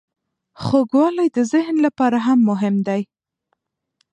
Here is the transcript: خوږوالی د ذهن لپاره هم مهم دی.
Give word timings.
خوږوالی 0.63 1.27
د 1.35 1.37
ذهن 1.53 1.75
لپاره 1.85 2.17
هم 2.27 2.39
مهم 2.49 2.75
دی. 2.87 3.01